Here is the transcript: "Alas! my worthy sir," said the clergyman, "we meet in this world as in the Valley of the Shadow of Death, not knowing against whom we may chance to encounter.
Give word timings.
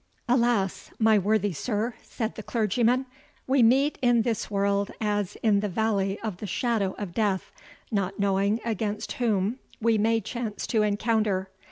"Alas! 0.27 0.89
my 0.97 1.19
worthy 1.19 1.53
sir," 1.53 1.93
said 2.01 2.33
the 2.33 2.41
clergyman, 2.41 3.05
"we 3.45 3.61
meet 3.61 3.99
in 4.01 4.23
this 4.23 4.49
world 4.49 4.89
as 4.99 5.35
in 5.43 5.59
the 5.59 5.69
Valley 5.69 6.19
of 6.21 6.37
the 6.37 6.47
Shadow 6.47 6.95
of 6.97 7.13
Death, 7.13 7.51
not 7.91 8.17
knowing 8.17 8.59
against 8.65 9.11
whom 9.11 9.59
we 9.79 9.99
may 9.99 10.19
chance 10.19 10.65
to 10.65 10.81
encounter. 10.81 11.51